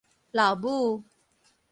[0.31, 1.03] 老母